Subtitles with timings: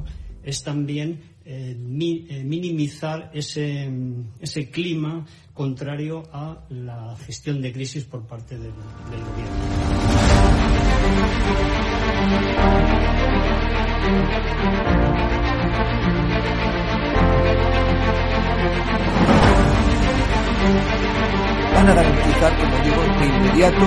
[0.00, 0.04] trabajo
[0.42, 3.90] es también eh, mi- eh, minimizar ese,
[4.40, 5.24] ese clima
[5.54, 8.72] contrario a la gestión de crisis por parte del,
[9.10, 10.72] del gobierno.
[21.74, 23.86] van a garantizar, como digo, de inmediato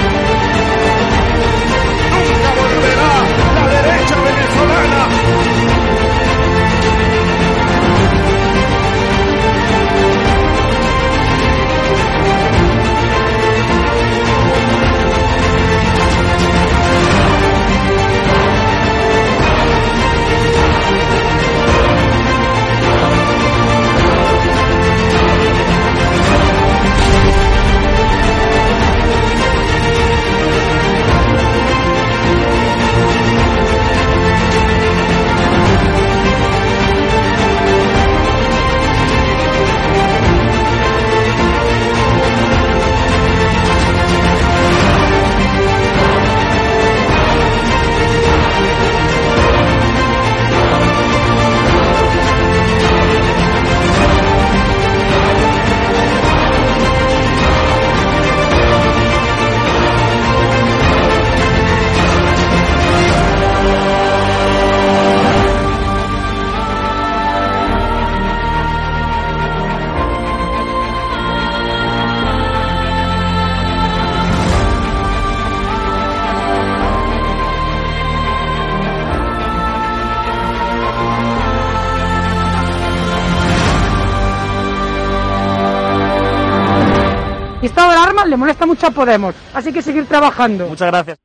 [87.71, 90.67] Estado de alarma le molesta mucho a Podemos, así que seguir trabajando.
[90.67, 91.17] Muchas gracias.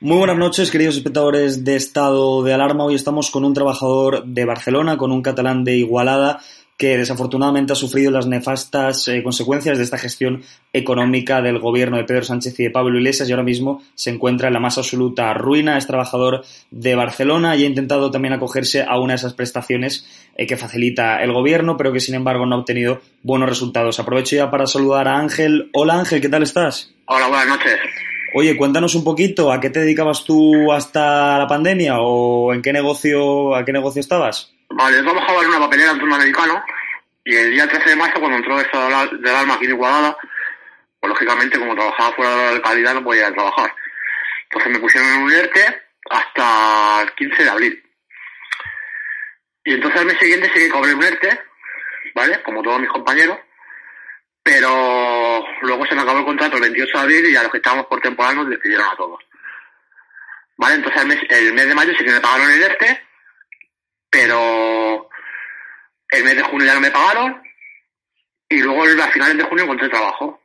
[0.00, 2.84] Muy buenas noches, queridos espectadores de Estado de Alarma.
[2.84, 6.40] Hoy estamos con un trabajador de Barcelona, con un catalán de Igualada,
[6.76, 12.04] que desafortunadamente ha sufrido las nefastas eh, consecuencias de esta gestión económica del gobierno de
[12.04, 15.32] Pedro Sánchez y de Pablo Iglesias y ahora mismo se encuentra en la más absoluta
[15.34, 15.78] ruina.
[15.78, 20.06] Es trabajador de Barcelona y ha intentado también acogerse a una de esas prestaciones
[20.36, 24.00] eh, que facilita el gobierno, pero que sin embargo no ha obtenido buenos resultados.
[24.00, 25.70] Aprovecho ya para saludar a Ángel.
[25.74, 26.92] Hola Ángel, ¿qué tal estás?
[27.06, 27.78] Hola, buenas noches.
[28.34, 32.72] Oye, cuéntanos un poquito, ¿a qué te dedicabas tú hasta la pandemia o en qué
[32.72, 34.54] negocio, a qué negocio estabas?
[34.74, 36.64] Vale, yo trabajaba en una papelera en turno americano
[37.24, 40.16] y el día 13 de marzo, cuando entró esto del alma aquí en Igualada,
[40.98, 43.74] pues lógicamente como trabajaba fuera de la localidad no podía trabajar.
[44.44, 47.90] Entonces me pusieron en un ERTE hasta el 15 de abril.
[49.64, 51.40] Y entonces al mes siguiente sí que cobré un ERTE,
[52.14, 52.42] ¿vale?
[52.42, 53.38] Como todos mis compañeros,
[54.42, 57.58] pero luego se me acabó el contrato el 28 de abril y a los que
[57.58, 59.20] estábamos por temporal nos despidieron a todos.
[60.56, 60.76] ¿Vale?
[60.76, 63.11] Entonces el mes, el mes de mayo sí que me pagaron el ERTE,
[64.12, 65.08] pero
[66.10, 67.42] el mes de junio ya no me pagaron
[68.50, 70.42] y luego a finales de junio encontré trabajo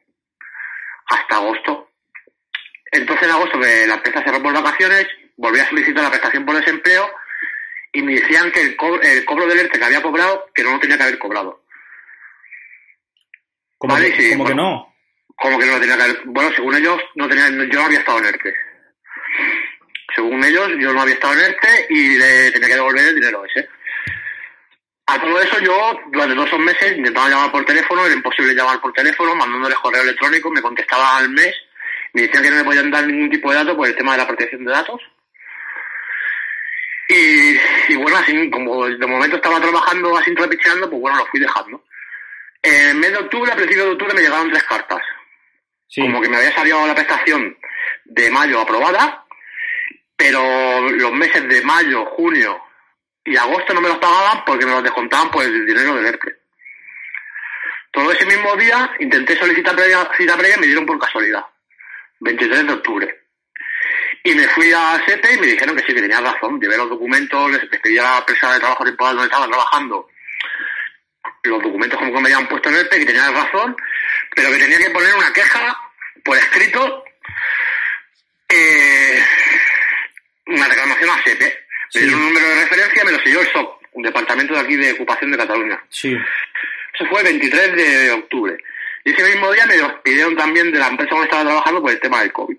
[1.07, 1.91] hasta agosto.
[2.89, 5.05] Entonces en agosto que la empresa cerró por vacaciones,
[5.35, 7.11] volví a solicitar la prestación por desempleo
[7.91, 10.71] y me decían que el, co- el cobro del ERTE que había cobrado, que no
[10.71, 11.65] lo tenía que haber cobrado.
[13.81, 14.95] Vale, que, sí, como que no.
[15.35, 16.21] Como que no lo tenía que haber...
[16.25, 18.55] Bueno, según ellos, no tenía, yo no había estado en ERTE.
[20.27, 23.45] Según ellos, yo no había estado en ERTE y le tenía que devolver el dinero
[23.45, 23.69] ese.
[25.05, 28.81] A todo eso yo, durante todos esos meses, intentaba llamar por teléfono, era imposible llamar
[28.81, 31.55] por teléfono, mandándoles correo electrónico, me contestaban al mes,
[32.11, 34.17] me decían que no me podían dar ningún tipo de datos por el tema de
[34.17, 35.01] la protección de datos.
[37.07, 41.39] Y, y bueno, así como de momento estaba trabajando así trapicheando, pues bueno, lo fui
[41.39, 41.85] dejando.
[42.61, 44.99] En mes de octubre, a principios de octubre, me llegaron tres cartas.
[45.87, 46.01] Sí.
[46.01, 47.57] Como que me había salido la prestación
[48.03, 49.23] de mayo aprobada,
[50.17, 52.61] pero los meses de mayo, junio
[53.23, 56.37] y agosto no me los pagaban porque me los descontaban por el dinero del ERTE.
[57.91, 61.45] Todo ese mismo día intenté solicitar previa- cita previa y me dieron por casualidad.
[62.19, 63.23] 23 de octubre.
[64.23, 66.59] Y me fui a SEPE y me dijeron que sí, que tenía razón.
[66.59, 70.09] Llevé los documentos, les pedí a la empresa de trabajo temporal donde estaba trabajando
[71.43, 73.75] los documentos como que me habían puesto en el PE, que tenía razón,
[74.35, 75.77] pero que tenía que poner una queja
[76.25, 77.05] por escrito,
[78.49, 78.86] eh,
[80.47, 81.67] una reclamación a SEPE.
[81.95, 84.75] Me dieron un número de referencia, me lo selló el SOC, un departamento de aquí
[84.75, 85.83] de ocupación de Cataluña.
[85.89, 86.17] Sí.
[86.93, 88.57] Eso fue el 23 de octubre.
[89.03, 91.91] Y ese mismo día me lo pidieron también de la empresa donde estaba trabajando por
[91.91, 92.57] el tema del COVID.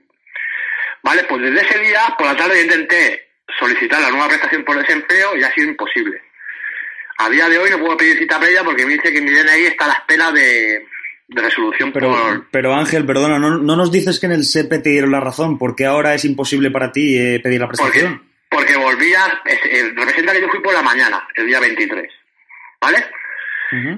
[1.03, 5.37] Vale, pues desde ese día, por la tarde, intenté solicitar la nueva prestación por desempleo
[5.37, 6.23] y ha sido imposible.
[7.19, 9.67] A día de hoy no puedo pedir cita previa porque me dice que mi DNI
[9.67, 10.87] está a la espera de,
[11.29, 12.51] de resolución Pero, por...
[12.51, 15.59] pero Ángel, perdona, ¿no, no nos dices que en el SEPE te dieron la razón?
[15.59, 18.23] porque ahora es imposible para ti eh, pedir la Porque, prestación?
[18.51, 22.11] porque volvía, es- eh, representa que yo fui por la mañana, el día 23.
[22.81, 23.05] ¿Vale?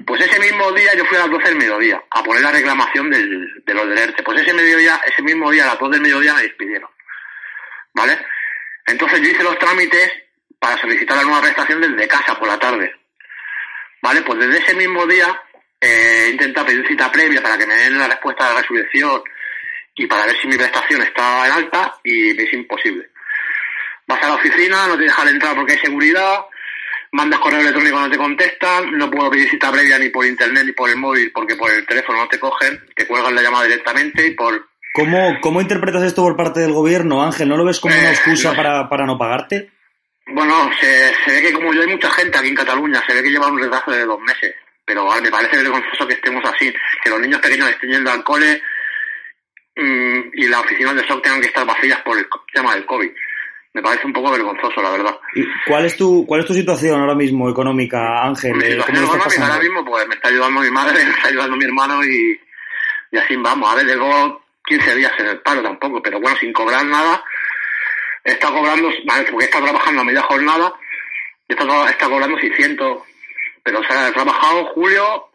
[0.05, 3.09] Pues ese mismo día yo fui a las 12 del mediodía a poner la reclamación
[3.09, 4.21] del, de los del ERTE.
[4.23, 6.89] Pues ese mediodía, ese mismo día a las 2 del mediodía me despidieron.
[7.93, 8.19] ¿Vale?
[8.87, 10.11] Entonces yo hice los trámites
[10.59, 12.93] para solicitar la nueva prestación desde casa por la tarde.
[14.01, 14.21] ¿Vale?
[14.23, 15.41] Pues desde ese mismo día
[15.81, 19.21] eh, he intentado pedir cita previa para que me den la respuesta de la resurrección
[19.95, 23.09] y para ver si mi prestación está en alta y me es imposible.
[24.07, 26.39] Vas a la oficina, no te dejan entrar porque hay seguridad,
[27.11, 30.71] mandas correo electrónico no te contestan, no puedo pedir cita previa ni por internet ni
[30.73, 34.25] por el móvil porque por el teléfono no te cogen, te cuelgan la llamada directamente
[34.27, 34.69] y por...
[34.93, 37.47] ¿Cómo, ¿Cómo interpretas esto por parte del gobierno, Ángel?
[37.47, 38.55] ¿No lo ves como una Eh, excusa no.
[38.57, 39.71] para, para no pagarte?
[40.27, 43.23] Bueno, se, se ve que como yo hay mucha gente aquí en Cataluña, se ve
[43.23, 44.53] que lleva un retraso de dos meses,
[44.91, 48.25] pero vale, me parece vergonzoso que estemos así, que los niños pequeños estén yendo al
[48.25, 48.61] cole
[49.77, 53.09] mm, y las oficinas de SOC tengan que estar vacías por el tema del COVID.
[53.73, 55.17] Me parece un poco vergonzoso, la verdad.
[55.33, 58.53] ¿Y ¿Cuál es tu, cuál es tu situación ahora mismo económica, Ángel?
[58.53, 61.11] Mi situación ¿Cómo lo estás económica ahora mismo, pues me está ayudando mi madre, me
[61.11, 62.39] está ayudando mi hermano y,
[63.11, 63.71] y así vamos.
[63.71, 67.23] A ver, llevo 15 días en el paro tampoco, pero bueno, sin cobrar nada.
[68.25, 68.89] Estado cobrando,
[69.31, 70.73] porque estado trabajando a media jornada,
[71.47, 73.03] he estado cobrando 600,
[73.63, 75.29] pero o sea, he trabajado julio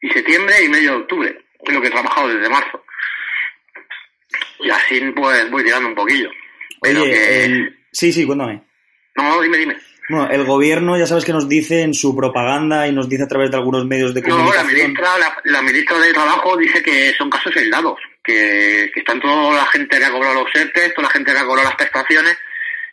[0.00, 2.84] y septiembre y medio de octubre, es lo que he trabajado desde marzo.
[4.60, 6.30] Y así pues voy tirando un poquillo.
[6.80, 7.44] Pero Oye, que...
[7.44, 8.62] el- sí, sí, cuéntame.
[9.16, 9.76] No, dime, dime.
[10.08, 13.28] Bueno, el gobierno ya sabes que nos dice en su propaganda y nos dice a
[13.28, 14.74] través de algunos medios de No, la comunicación.
[14.74, 19.54] ministra, la, la ministra de Trabajo dice que son casos aislados, que, que están toda
[19.56, 22.36] la gente que ha cobrado los ERTE, toda la gente que ha cobrado las prestaciones,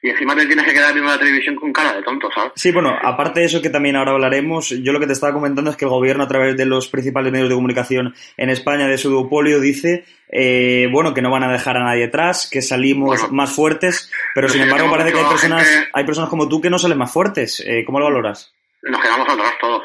[0.03, 2.53] y encima te tienes que quedar viendo la televisión con cara de tonto, ¿sabes?
[2.55, 5.69] Sí, bueno, aparte de eso que también ahora hablaremos, yo lo que te estaba comentando
[5.69, 8.97] es que el gobierno a través de los principales medios de comunicación en España de
[8.97, 13.19] su duopolio dice, eh, bueno, que no van a dejar a nadie atrás, que salimos
[13.19, 13.33] Bueno.
[13.35, 16.59] más fuertes, pero sin si embargo parece que hay personas, gente- hay personas como tú
[16.61, 17.63] que no salen más fuertes.
[17.65, 18.53] Eh, ¿Cómo lo valoras?
[18.81, 19.83] Nos quedamos atrás todos.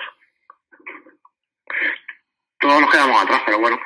[2.59, 3.79] Todos nos quedamos atrás, pero bueno.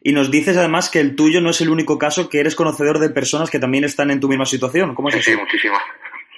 [0.00, 2.98] Y nos dices además que el tuyo no es el único caso, que eres conocedor
[2.98, 4.94] de personas que también están en tu misma situación.
[4.94, 5.40] ¿Cómo es Sí, sí, eso?
[5.40, 5.82] muchísimas.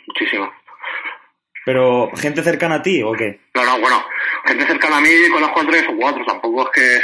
[0.06, 0.50] Muchísimas.
[1.64, 3.40] Pero gente cercana a ti o qué?
[3.54, 4.02] No, no, bueno,
[4.46, 7.00] gente cercana a mí conozco a tres o cuatro, tampoco es que...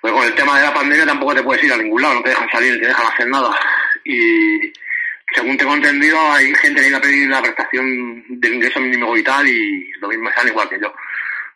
[0.00, 2.22] Pues con el tema de la pandemia tampoco te puedes ir a ningún lado, no
[2.22, 3.50] te dejan salir, no te dejan hacer nada.
[4.04, 4.72] Y
[5.34, 9.48] según tengo entendido, hay gente que iba a pedir la prestación del ingreso mínimo vital
[9.48, 10.92] y lo mismo están igual que yo.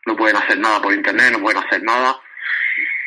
[0.07, 2.19] No pueden hacer nada por internet, no pueden hacer nada.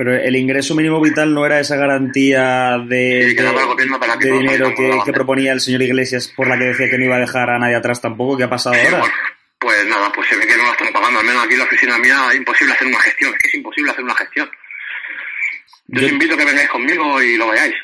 [0.04, 3.44] Pero el ingreso mínimo vital no era esa garantía de, Sí, que
[4.00, 4.74] para dinero
[5.06, 7.60] que, proponía el señor Iglesias por la que decía que no iba a dejar a
[7.60, 8.36] nadie atrás tampoco.
[8.36, 8.98] ¿Qué ha pasado Sí, ahora?
[9.02, 9.14] bueno,
[9.60, 11.20] pues nada, pues se ve que no la están pagando.
[11.20, 13.32] Al menos aquí en la oficina mía es imposible hacer una gestión.
[13.34, 14.50] Es que es imposible hacer una gestión.
[15.90, 17.76] Yo Yo- os invito a que vengáis conmigo y lo veáis.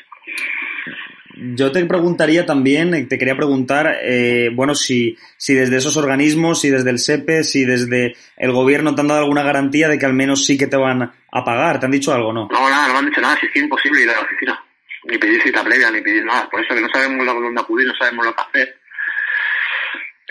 [1.54, 6.60] Yo te preguntaría también, eh, te quería preguntar, eh, bueno, si, si desde esos organismos,
[6.60, 10.06] si desde el SEPE, si desde el gobierno te han dado alguna garantía de que
[10.06, 11.78] al menos sí que te van a pagar.
[11.78, 12.48] ¿Te han dicho algo, no?
[12.50, 14.64] No, nada, no me han dicho nada, si es que imposible ir a la oficina.
[15.04, 16.48] ni pedir cita previa, ni pedir nada.
[16.50, 18.78] Por eso que no sabemos dónde acudir, no sabemos lo que hacer.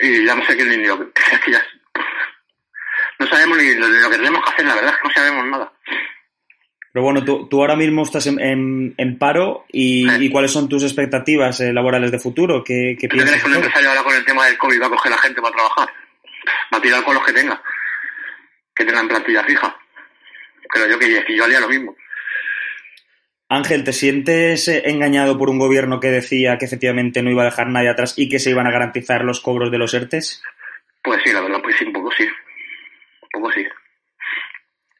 [0.00, 1.64] Y ya no sé qué ni lo que, ya,
[3.18, 5.72] no sabemos ni lo, que tenemos que hacer, la verdad es que no sabemos nada.
[6.92, 10.24] Pero bueno, tú, tú ahora mismo estás en, en, en paro y, sí.
[10.24, 12.64] y, ¿cuáles son tus expectativas eh, laborales de futuro?
[12.64, 13.30] ¿Qué, qué piensas?
[13.30, 15.42] crees que un empresario ahora con el tema del COVID va a coger la gente
[15.42, 15.88] para trabajar?
[16.72, 17.62] Va a tirar con los que tenga,
[18.74, 19.76] que tengan plantilla fija.
[20.70, 21.94] Creo yo que, que yo haría lo mismo.
[23.50, 27.46] Ángel, ¿te sientes eh, engañado por un gobierno que decía que efectivamente no iba a
[27.46, 30.42] dejar nadie atrás y que se iban a garantizar los cobros de los ERTES?
[31.02, 32.24] Pues sí, la verdad, pues sí, un poco sí.
[32.24, 33.66] Un poco sí.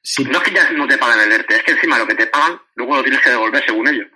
[0.08, 0.24] Sí.
[0.24, 2.26] No es que ya no te paguen el ERTE, es que encima lo que te
[2.26, 4.08] pagan, luego lo tienes que devolver según ellos.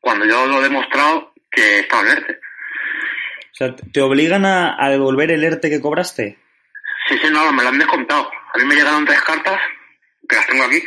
[0.00, 2.32] Cuando yo lo he demostrado que estaba en ERTE.
[2.34, 6.38] O sea, ¿te obligan a, a, devolver el ERTE que cobraste?
[7.08, 8.30] Sí, sí, no, me lo han descontado.
[8.54, 9.60] A mí me llegaron tres cartas,
[10.28, 10.82] que las tengo aquí,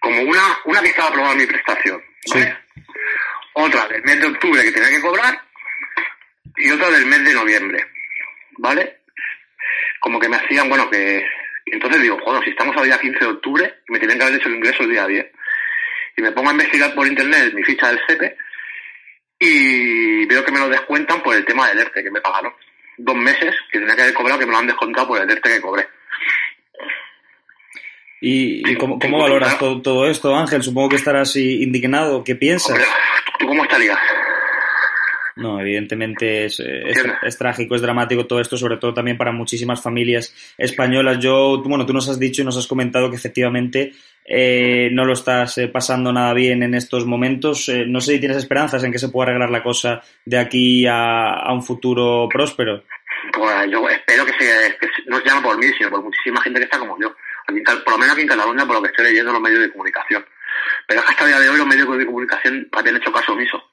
[0.00, 2.56] como una, una que estaba aprobada mi prestación, ¿vale?
[2.74, 2.82] Sí.
[3.54, 5.42] Otra del mes de octubre que tenía que cobrar
[6.56, 7.86] y otra del mes de noviembre,
[8.58, 9.00] ¿vale?
[10.00, 11.26] Como que me hacían, bueno, que...
[11.72, 14.48] Entonces digo, joder, si estamos a día 15 de octubre, me tienen que haber hecho
[14.48, 15.26] el ingreso el día 10.
[16.16, 18.36] Y me pongo a investigar por internet mi ficha del CEPE
[19.38, 22.52] y veo que me lo descuentan por el tema del ERTE que me pagaron.
[22.96, 25.48] Dos meses que tenía que haber cobrado que me lo han descontado por el ERTE
[25.48, 25.86] que cobré.
[28.20, 30.62] ¿Y, cómo, cómo valoras todo, todo, esto, Ángel?
[30.62, 32.24] Supongo que estarás indignado.
[32.24, 32.70] ¿Qué piensas?
[32.70, 32.84] Hombre,
[33.38, 33.98] ¿Tú cómo estarías?
[35.38, 39.80] No, evidentemente es, es, es, trágico, es dramático todo esto, sobre todo también para muchísimas
[39.80, 41.20] familias españolas.
[41.20, 43.92] Yo, tú, bueno, tú nos has dicho y nos has comentado que efectivamente
[44.24, 47.68] eh, no lo estás eh, pasando nada bien en estos momentos.
[47.68, 50.86] Eh, no sé si tienes esperanzas en que se pueda arreglar la cosa de aquí
[50.88, 52.82] a, a un futuro próspero.
[53.32, 56.64] Pues yo espero que, se, que no sea por mí, sino por muchísima gente que
[56.64, 57.14] está como yo.
[57.46, 59.60] Aquí, por lo menos aquí en Cataluña, por lo que estoy leyendo en los medios
[59.60, 60.24] de comunicación.
[60.86, 63.67] Pero hasta el día de hoy los medios de comunicación habían hecho caso omiso.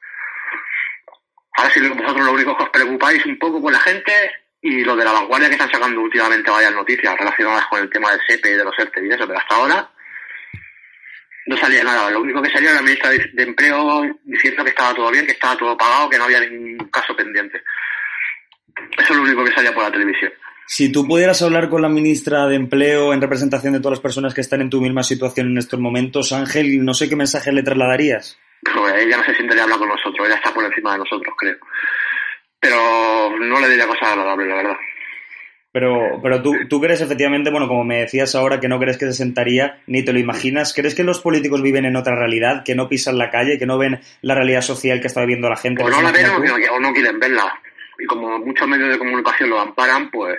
[1.58, 4.12] Ahora sí, vosotros lo único que os preocupáis un poco con la gente
[4.62, 8.12] y lo de la vanguardia que están sacando últimamente varias noticias relacionadas con el tema
[8.12, 9.90] del SEPE y de los ERTE y eso, pero hasta ahora
[11.46, 12.10] no salía nada.
[12.10, 15.34] Lo único que salía era la ministra de Empleo diciendo que estaba todo bien, que
[15.34, 17.62] estaba todo pagado, que no había ningún caso pendiente.
[18.98, 20.32] Eso es lo único que salía por la televisión.
[20.68, 24.34] Si tú pudieras hablar con la ministra de Empleo en representación de todas las personas
[24.34, 27.62] que están en tu misma situación en estos momentos, Ángel, no sé qué mensaje le
[27.62, 28.40] trasladarías.
[28.74, 31.34] Pues ella no se siente de hablar con nosotros, ella está por encima de nosotros,
[31.38, 31.58] creo.
[32.60, 34.78] Pero no le diría cosas agradables, la verdad.
[35.72, 39.08] Pero, pero tú, tú crees efectivamente, bueno, como me decías ahora, que no crees que
[39.08, 40.74] se sentaría, ni te lo imaginas.
[40.74, 43.78] ¿Crees que los políticos viven en otra realidad, que no pisan la calle, que no
[43.78, 45.84] ven la realidad social que está viviendo la gente?
[45.84, 47.60] O no la ven o no quieren verla.
[48.00, 50.38] Y como muchos medios de comunicación lo amparan, pues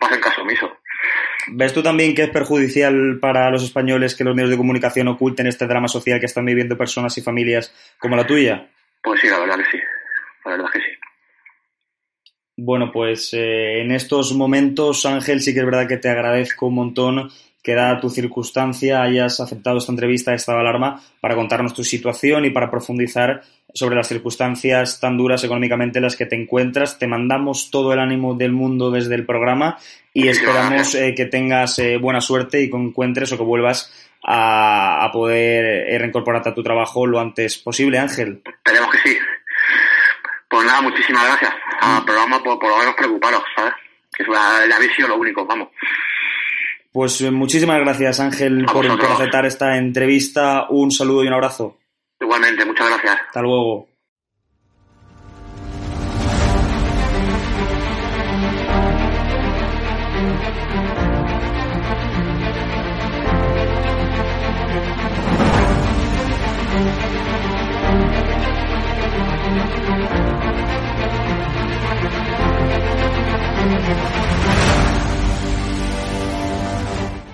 [0.00, 0.78] hacen caso omiso.
[1.48, 5.46] ¿Ves tú también que es perjudicial para los españoles que los medios de comunicación oculten
[5.46, 8.68] este drama social que están viviendo personas y familias como la tuya?
[9.02, 9.82] Pues sí, la verdad que sí.
[10.44, 10.86] La verdad que sí.
[12.56, 16.76] Bueno, pues eh, en estos momentos, Ángel, sí que es verdad que te agradezco un
[16.76, 17.30] montón
[17.64, 22.50] que dada tu circunstancia hayas aceptado esta entrevista de alarma para contarnos tu situación y
[22.50, 23.42] para profundizar
[23.74, 26.98] sobre las circunstancias tan duras económicamente en las que te encuentras.
[26.98, 29.78] Te mandamos todo el ánimo del mundo desde el programa
[30.12, 35.04] y esperamos eh, que tengas eh, buena suerte y que encuentres o que vuelvas a,
[35.04, 38.40] a poder eh, reincorporarte a tu trabajo lo antes posible, Ángel.
[38.46, 39.18] Esperemos que sí.
[40.48, 42.04] Pues nada, muchísimas gracias al mm.
[42.04, 43.74] programa por, por lo menos preocuparos, ¿sabes?
[44.16, 45.68] Que es la, la visión lo único, vamos.
[46.92, 50.68] Pues muchísimas gracias, Ángel, por, por, aceptar esta entrevista.
[50.70, 51.80] Un saludo y un abrazo.
[52.36, 53.20] Igualmente, muchas gracias.
[53.28, 53.86] Hasta luego.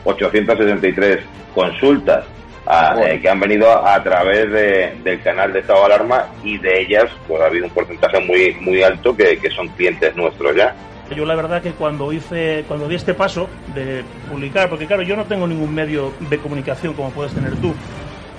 [0.05, 1.23] ...863
[1.55, 2.30] consultas
[2.71, 3.13] a, bueno.
[3.13, 6.83] eh, que han venido a través de, del canal de estado de alarma y de
[6.83, 10.75] ellas pues ha habido un porcentaje muy muy alto que, que, son clientes nuestros ya.
[11.15, 15.17] Yo la verdad que cuando hice cuando di este paso de publicar, porque claro, yo
[15.17, 17.75] no tengo ningún medio de comunicación como puedes tener tú,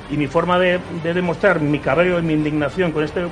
[0.09, 3.25] y mi forma de, de demostrar mi cabreo y mi indignación con este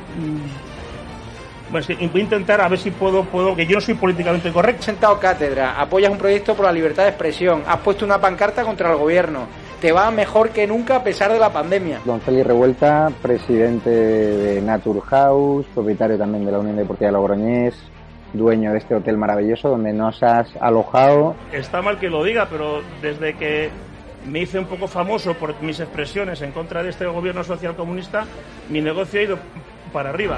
[1.72, 4.52] bueno, sí, voy a intentar a ver si puedo, puedo, que yo no soy políticamente
[4.52, 4.82] correcto.
[4.84, 8.92] Sentado cátedra, apoyas un proyecto por la libertad de expresión, has puesto una pancarta contra
[8.92, 9.48] el gobierno,
[9.80, 12.02] te va mejor que nunca a pesar de la pandemia.
[12.06, 17.76] Don Félix Revuelta, presidente de Naturhaus, propietario también de la Unión Deportiva Logroñés,
[18.34, 21.36] dueño de este hotel maravilloso donde nos has alojado.
[21.52, 23.70] Está mal que lo diga, pero desde que
[24.26, 28.26] me hice un poco famoso por mis expresiones en contra de este gobierno social comunista,
[28.70, 29.40] mi negocio ha ido
[29.92, 30.38] para arriba.